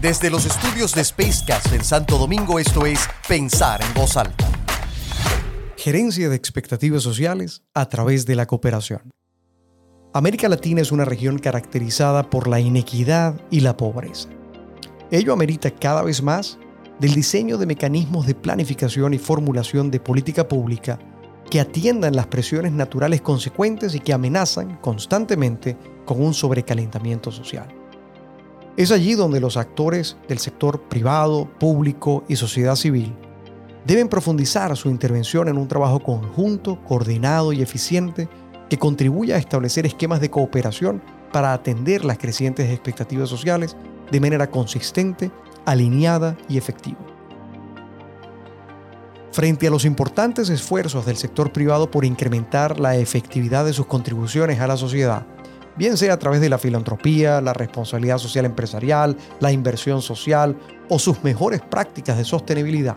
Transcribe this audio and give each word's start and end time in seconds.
Desde 0.00 0.28
los 0.28 0.44
estudios 0.44 0.94
de 0.94 1.02
Spacecast 1.02 1.72
en 1.72 1.82
Santo 1.82 2.18
Domingo, 2.18 2.58
esto 2.58 2.84
es 2.84 3.08
Pensar 3.26 3.80
en 3.82 3.94
Voz 3.94 4.18
Alta. 4.18 4.46
Gerencia 5.78 6.28
de 6.28 6.36
expectativas 6.36 7.02
sociales 7.02 7.62
a 7.72 7.88
través 7.88 8.26
de 8.26 8.36
la 8.36 8.44
cooperación. 8.44 9.10
América 10.12 10.50
Latina 10.50 10.82
es 10.82 10.92
una 10.92 11.06
región 11.06 11.38
caracterizada 11.38 12.28
por 12.28 12.46
la 12.46 12.60
inequidad 12.60 13.40
y 13.50 13.60
la 13.60 13.78
pobreza. 13.78 14.28
Ello 15.10 15.32
amerita 15.32 15.70
cada 15.70 16.02
vez 16.02 16.22
más 16.22 16.58
del 17.00 17.14
diseño 17.14 17.56
de 17.56 17.64
mecanismos 17.64 18.26
de 18.26 18.34
planificación 18.34 19.14
y 19.14 19.18
formulación 19.18 19.90
de 19.90 20.00
política 20.00 20.46
pública 20.46 20.98
que 21.50 21.58
atiendan 21.58 22.14
las 22.14 22.26
presiones 22.26 22.72
naturales 22.72 23.22
consecuentes 23.22 23.94
y 23.94 24.00
que 24.00 24.12
amenazan 24.12 24.76
constantemente 24.76 25.74
con 26.04 26.22
un 26.22 26.34
sobrecalentamiento 26.34 27.32
social. 27.32 27.85
Es 28.76 28.92
allí 28.92 29.14
donde 29.14 29.40
los 29.40 29.56
actores 29.56 30.18
del 30.28 30.38
sector 30.38 30.82
privado, 30.82 31.48
público 31.58 32.24
y 32.28 32.36
sociedad 32.36 32.76
civil 32.76 33.14
deben 33.86 34.08
profundizar 34.08 34.76
su 34.76 34.90
intervención 34.90 35.48
en 35.48 35.56
un 35.56 35.66
trabajo 35.66 36.00
conjunto, 36.00 36.82
coordinado 36.84 37.54
y 37.54 37.62
eficiente 37.62 38.28
que 38.68 38.78
contribuya 38.78 39.36
a 39.36 39.38
establecer 39.38 39.86
esquemas 39.86 40.20
de 40.20 40.28
cooperación 40.28 41.00
para 41.32 41.54
atender 41.54 42.04
las 42.04 42.18
crecientes 42.18 42.68
expectativas 42.68 43.30
sociales 43.30 43.76
de 44.10 44.20
manera 44.20 44.50
consistente, 44.50 45.30
alineada 45.64 46.36
y 46.46 46.58
efectiva. 46.58 46.98
Frente 49.32 49.68
a 49.68 49.70
los 49.70 49.86
importantes 49.86 50.50
esfuerzos 50.50 51.06
del 51.06 51.16
sector 51.16 51.50
privado 51.50 51.90
por 51.90 52.04
incrementar 52.04 52.78
la 52.78 52.96
efectividad 52.96 53.64
de 53.64 53.72
sus 53.72 53.86
contribuciones 53.86 54.60
a 54.60 54.66
la 54.66 54.76
sociedad, 54.76 55.26
bien 55.76 55.96
sea 55.96 56.14
a 56.14 56.18
través 56.18 56.40
de 56.40 56.48
la 56.48 56.58
filantropía, 56.58 57.40
la 57.40 57.52
responsabilidad 57.52 58.18
social 58.18 58.44
empresarial, 58.44 59.16
la 59.40 59.52
inversión 59.52 60.02
social 60.02 60.56
o 60.88 60.98
sus 60.98 61.22
mejores 61.22 61.60
prácticas 61.60 62.16
de 62.16 62.24
sostenibilidad, 62.24 62.96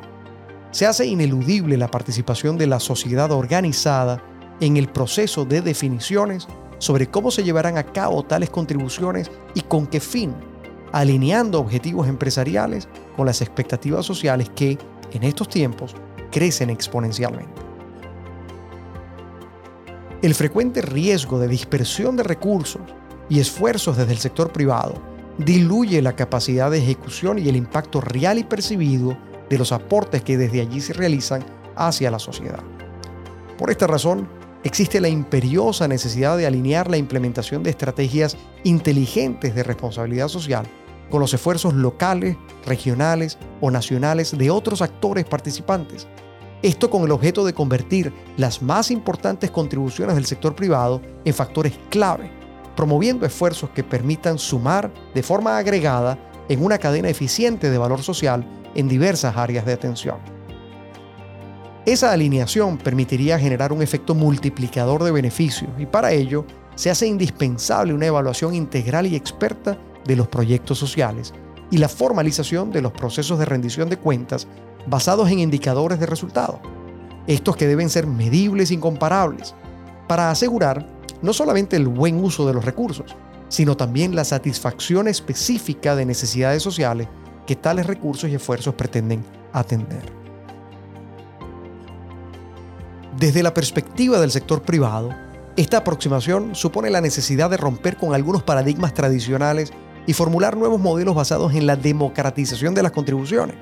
se 0.71 0.85
hace 0.85 1.05
ineludible 1.05 1.77
la 1.77 1.89
participación 1.89 2.57
de 2.57 2.67
la 2.67 2.79
sociedad 2.79 3.31
organizada 3.31 4.23
en 4.59 4.77
el 4.77 4.87
proceso 4.87 5.45
de 5.45 5.61
definiciones 5.61 6.47
sobre 6.77 7.07
cómo 7.07 7.31
se 7.31 7.43
llevarán 7.43 7.77
a 7.77 7.83
cabo 7.83 8.23
tales 8.23 8.49
contribuciones 8.49 9.31
y 9.53 9.61
con 9.61 9.87
qué 9.87 9.99
fin, 9.99 10.33
alineando 10.91 11.59
objetivos 11.59 12.07
empresariales 12.07 12.87
con 13.15 13.25
las 13.25 13.41
expectativas 13.41 14.05
sociales 14.05 14.49
que, 14.55 14.77
en 15.11 15.23
estos 15.23 15.49
tiempos, 15.49 15.95
crecen 16.31 16.69
exponencialmente. 16.69 17.68
El 20.21 20.35
frecuente 20.35 20.81
riesgo 20.81 21.39
de 21.39 21.47
dispersión 21.47 22.17
de 22.17 22.23
recursos 22.23 22.81
y 23.29 23.39
esfuerzos 23.39 23.95
desde 23.95 24.11
el 24.11 24.17
sector 24.17 24.51
privado 24.51 24.95
diluye 25.37 26.01
la 26.01 26.17
capacidad 26.17 26.69
de 26.69 26.79
ejecución 26.79 27.39
y 27.39 27.47
el 27.47 27.55
impacto 27.55 28.01
real 28.01 28.37
y 28.37 28.43
percibido 28.43 29.17
de 29.49 29.57
los 29.57 29.71
aportes 29.71 30.21
que 30.21 30.37
desde 30.37 30.59
allí 30.59 30.81
se 30.81 30.91
realizan 30.91 31.45
hacia 31.77 32.11
la 32.11 32.19
sociedad. 32.19 32.61
Por 33.57 33.71
esta 33.71 33.87
razón, 33.87 34.27
existe 34.65 34.99
la 34.99 35.07
imperiosa 35.07 35.87
necesidad 35.87 36.35
de 36.35 36.47
alinear 36.47 36.89
la 36.89 36.97
implementación 36.97 37.63
de 37.63 37.69
estrategias 37.69 38.35
inteligentes 38.65 39.55
de 39.55 39.63
responsabilidad 39.63 40.27
social 40.27 40.65
con 41.09 41.21
los 41.21 41.33
esfuerzos 41.33 41.73
locales, 41.73 42.35
regionales 42.65 43.37
o 43.61 43.71
nacionales 43.71 44.37
de 44.37 44.51
otros 44.51 44.81
actores 44.81 45.23
participantes. 45.23 46.09
Esto 46.61 46.89
con 46.89 47.03
el 47.03 47.11
objeto 47.11 47.45
de 47.45 47.53
convertir 47.53 48.13
las 48.35 48.61
más 48.61 48.91
importantes 48.91 49.49
contribuciones 49.49 50.15
del 50.15 50.25
sector 50.25 50.55
privado 50.55 51.01
en 51.23 51.33
factores 51.33 51.73
clave, 51.89 52.29
promoviendo 52.75 53.25
esfuerzos 53.25 53.69
que 53.69 53.83
permitan 53.83 54.37
sumar 54.37 54.91
de 55.13 55.23
forma 55.23 55.57
agregada 55.57 56.19
en 56.49 56.63
una 56.63 56.77
cadena 56.77 57.07
eficiente 57.07 57.69
de 57.69 57.77
valor 57.77 58.03
social 58.03 58.45
en 58.75 58.89
diversas 58.89 59.37
áreas 59.37 59.65
de 59.65 59.73
atención. 59.73 60.17
Esa 61.85 62.11
alineación 62.11 62.77
permitiría 62.77 63.39
generar 63.39 63.71
un 63.71 63.81
efecto 63.81 64.13
multiplicador 64.13 65.03
de 65.03 65.11
beneficios 65.11 65.71
y 65.77 65.85
para 65.85 66.11
ello 66.11 66.45
se 66.75 66.89
hace 66.89 67.07
indispensable 67.07 67.93
una 67.93 68.07
evaluación 68.07 68.53
integral 68.53 69.07
y 69.07 69.15
experta 69.15 69.77
de 70.05 70.15
los 70.17 70.27
proyectos 70.27 70.77
sociales 70.77 71.33
y 71.71 71.77
la 71.77 71.87
formalización 71.87 72.71
de 72.71 72.81
los 72.81 72.91
procesos 72.91 73.39
de 73.39 73.45
rendición 73.45 73.89
de 73.89 73.97
cuentas 73.97 74.47
basados 74.87 75.29
en 75.29 75.39
indicadores 75.39 75.99
de 75.99 76.05
resultado, 76.05 76.59
estos 77.27 77.55
que 77.55 77.67
deben 77.67 77.89
ser 77.89 78.07
medibles 78.07 78.71
y 78.71 78.77
comparables, 78.77 79.53
para 80.07 80.31
asegurar 80.31 80.87
no 81.21 81.33
solamente 81.33 81.75
el 81.75 81.87
buen 81.87 82.23
uso 82.23 82.47
de 82.47 82.53
los 82.53 82.65
recursos, 82.65 83.15
sino 83.49 83.75
también 83.75 84.15
la 84.15 84.23
satisfacción 84.23 85.07
específica 85.07 85.95
de 85.95 86.05
necesidades 86.05 86.63
sociales 86.63 87.07
que 87.45 87.55
tales 87.55 87.87
recursos 87.87 88.29
y 88.29 88.35
esfuerzos 88.35 88.75
pretenden 88.75 89.23
atender. 89.53 90.19
Desde 93.17 93.43
la 93.43 93.53
perspectiva 93.53 94.19
del 94.19 94.31
sector 94.31 94.61
privado, 94.61 95.09
esta 95.57 95.77
aproximación 95.77 96.55
supone 96.55 96.89
la 96.89 97.01
necesidad 97.01 97.49
de 97.49 97.57
romper 97.57 97.97
con 97.97 98.13
algunos 98.13 98.43
paradigmas 98.43 98.93
tradicionales 98.93 99.73
y 100.07 100.13
formular 100.13 100.55
nuevos 100.55 100.79
modelos 100.79 101.15
basados 101.15 101.53
en 101.53 101.67
la 101.67 101.75
democratización 101.75 102.73
de 102.73 102.83
las 102.83 102.93
contribuciones, 102.93 103.57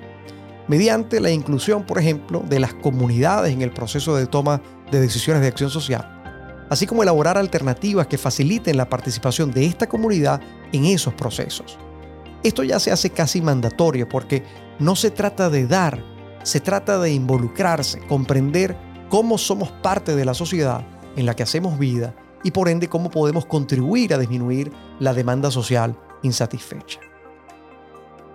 mediante 0.68 1.20
la 1.20 1.32
inclusión, 1.32 1.84
por 1.86 2.00
ejemplo, 2.00 2.44
de 2.48 2.60
las 2.60 2.74
comunidades 2.74 3.54
en 3.54 3.62
el 3.62 3.72
proceso 3.72 4.16
de 4.16 4.28
toma 4.28 4.62
de 4.92 5.00
decisiones 5.00 5.42
de 5.42 5.48
acción 5.48 5.70
social, 5.70 6.66
así 6.70 6.86
como 6.86 7.04
elaborar 7.04 7.38
alternativas 7.38 8.08
que 8.08 8.18
faciliten 8.18 8.78
la 8.78 8.90
participación 8.90 9.52
de 9.52 9.66
esta 9.66 9.88
comunidad 9.88 10.42
en 10.72 10.86
esos 10.86 11.14
procesos. 11.14 11.78
Esto 12.44 12.64
ya 12.64 12.80
se 12.80 12.92
hace 12.92 13.10
casi 13.10 13.42
mandatorio 13.42 14.08
porque 14.08 14.44
no 14.80 14.96
se 14.96 15.12
trata 15.12 15.50
de 15.50 15.68
dar, 15.68 16.04
se 16.44 16.60
trata 16.60 17.00
de 17.00 17.12
involucrarse, 17.12 18.00
comprender 18.08 18.78
cómo 19.10 19.38
somos 19.38 19.72
parte 19.72 20.16
de 20.16 20.26
la 20.26 20.34
sociedad 20.34 20.86
en 21.16 21.26
la 21.26 21.36
que 21.36 21.44
hacemos 21.44 21.80
vida 21.80 22.16
y 22.44 22.52
por 22.52 22.70
ende 22.70 22.88
cómo 22.88 23.10
podemos 23.10 23.46
contribuir 23.46 24.14
a 24.14 24.18
disminuir 24.18 24.72
la 25.00 25.14
demanda 25.14 25.50
social 25.52 25.98
insatisfecha. 26.22 27.00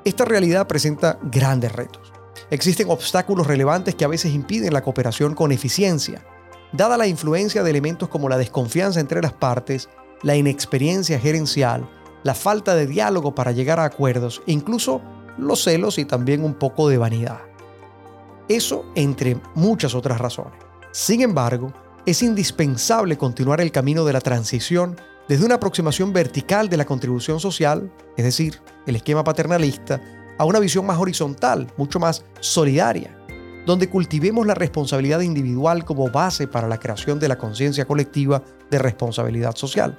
Esta 0.05 0.25
realidad 0.25 0.67
presenta 0.67 1.19
grandes 1.23 1.73
retos. 1.73 2.12
Existen 2.53 2.91
obstáculos 2.91 3.47
relevantes 3.47 3.95
que 3.95 4.05
a 4.05 4.09
veces 4.09 4.35
impiden 4.35 4.75
la 4.75 4.83
cooperación 4.83 5.35
con 5.35 5.53
eficiencia, 5.53 6.23
dada 6.71 6.99
la 6.99 7.07
influencia 7.07 7.63
de 7.63 7.71
elementos 7.71 8.11
como 8.11 8.29
la 8.29 8.37
desconfianza 8.37 9.01
entre 9.01 9.23
las 9.23 9.33
partes, 9.33 9.89
la 10.21 10.37
inexperiencia 10.37 11.19
gerencial, 11.19 11.89
la 12.23 12.35
falta 12.35 12.75
de 12.75 12.87
diálogo 12.87 13.35
para 13.35 13.53
llegar 13.53 13.81
a 13.81 13.87
acuerdos 13.87 14.43
e 14.47 14.53
incluso 14.53 15.01
los 15.39 15.65
celos 15.65 15.97
y 15.97 16.05
también 16.05 16.45
un 16.45 16.53
poco 16.53 16.91
de 16.91 16.99
vanidad. 16.99 17.41
Eso 18.51 18.85
entre 18.97 19.41
muchas 19.55 19.95
otras 19.95 20.21
razones. 20.21 20.53
Sin 20.91 21.23
embargo, 21.23 21.73
es 22.05 22.23
indispensable 22.23 23.17
continuar 23.17 23.63
el 23.63 23.73
camino 23.73 24.05
de 24.05 24.13
la 24.13 24.21
transición 24.21 25.01
desde 25.27 25.47
una 25.47 25.55
aproximación 25.55 26.13
vertical 26.13 26.69
de 26.69 26.77
la 26.77 26.85
contribución 26.85 27.41
social, 27.41 27.91
es 28.19 28.25
decir, 28.27 28.61
el 28.87 28.97
esquema 28.97 29.25
paternalista, 29.25 30.03
a 30.43 30.45
una 30.45 30.59
visión 30.59 30.85
más 30.85 30.99
horizontal, 30.99 31.69
mucho 31.77 32.01
más 32.01 32.25
solidaria, 32.41 33.17
donde 33.65 33.89
cultivemos 33.89 34.45
la 34.45 34.55
responsabilidad 34.55 35.21
individual 35.21 35.85
como 35.85 36.11
base 36.11 36.49
para 36.49 36.67
la 36.67 36.81
creación 36.81 37.21
de 37.21 37.29
la 37.29 37.39
conciencia 37.39 37.85
colectiva 37.85 38.43
de 38.69 38.81
responsabilidad 38.81 39.55
social, 39.55 39.97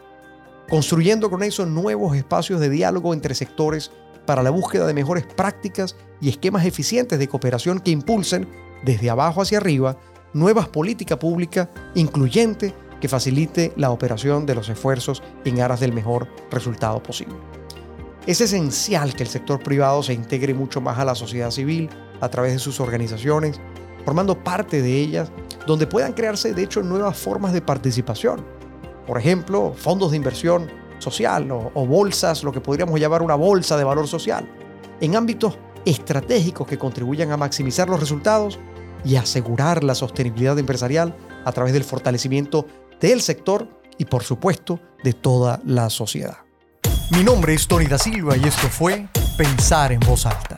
construyendo 0.67 1.29
con 1.29 1.43
eso 1.43 1.65
nuevos 1.65 2.17
espacios 2.17 2.59
de 2.59 2.69
diálogo 2.69 3.13
entre 3.13 3.35
sectores 3.35 3.89
para 4.25 4.43
la 4.43 4.49
búsqueda 4.49 4.85
de 4.85 4.93
mejores 4.93 5.25
prácticas 5.25 5.95
y 6.19 6.27
esquemas 6.27 6.65
eficientes 6.65 7.19
de 7.19 7.29
cooperación 7.29 7.79
que 7.79 7.91
impulsen, 7.91 8.49
desde 8.83 9.09
abajo 9.09 9.41
hacia 9.41 9.59
arriba, 9.59 9.97
nuevas 10.33 10.67
políticas 10.67 11.19
públicas 11.19 11.69
incluyente 11.95 12.73
que 12.99 13.07
facilite 13.07 13.71
la 13.77 13.91
operación 13.91 14.45
de 14.45 14.55
los 14.55 14.67
esfuerzos 14.67 15.23
en 15.45 15.61
aras 15.61 15.79
del 15.79 15.93
mejor 15.93 16.27
resultado 16.51 17.01
posible. 17.01 17.62
Es 18.25 18.39
esencial 18.39 19.15
que 19.15 19.23
el 19.23 19.29
sector 19.29 19.61
privado 19.61 20.01
se 20.01 20.13
integre 20.13 20.53
mucho 20.53 20.79
más 20.79 20.97
a 20.97 21.03
la 21.03 21.13
sociedad 21.13 21.51
civil 21.51 21.89
a 22.21 22.29
través 22.29 22.53
de 22.53 22.59
sus 22.59 22.79
organizaciones, 22.79 23.59
formando 24.05 24.41
parte 24.41 24.81
de 24.81 24.97
ellas, 24.97 25.29
donde 25.67 25.87
puedan 25.87 26.13
crearse 26.13 26.53
de 26.53 26.63
hecho 26.63 26.81
nuevas 26.83 27.17
formas 27.17 27.51
de 27.51 27.61
participación. 27.61 28.45
Por 29.05 29.17
ejemplo, 29.17 29.73
fondos 29.75 30.11
de 30.11 30.17
inversión 30.17 30.71
social 30.99 31.51
o, 31.51 31.85
bolsas, 31.85 32.45
lo 32.45 32.53
que 32.53 32.61
podríamos 32.61 32.97
llamar 32.97 33.21
una 33.23 33.35
bolsa 33.35 33.75
de 33.75 33.83
valor 33.83 34.07
social, 34.07 34.47
en 35.01 35.17
ámbitos 35.17 35.57
estratégicos 35.83 36.65
que 36.65 36.77
contribuyan 36.77 37.31
a 37.31 37.37
maximizar 37.37 37.89
los 37.89 37.99
resultados 37.99 38.57
y 39.03 39.17
asegurar 39.17 39.83
la 39.83 39.95
sostenibilidad 39.95 40.57
empresarial 40.57 41.13
a 41.43 41.51
través 41.51 41.73
del 41.73 41.83
fortalecimiento 41.83 42.67
del 43.01 43.19
sector 43.19 43.67
y 43.97 44.05
por 44.05 44.23
supuesto 44.23 44.79
de 45.03 45.11
toda 45.11 45.59
la 45.65 45.89
sociedad. 45.89 46.37
Mi 47.09 47.23
nombre 47.23 47.53
es 47.53 47.67
Tony 47.67 47.85
da 47.85 47.97
Silva 47.97 48.37
y 48.37 48.43
esto 48.45 48.67
fue 48.69 49.07
Pensar 49.37 49.91
en 49.91 49.99
voz 50.01 50.25
alta. 50.25 50.55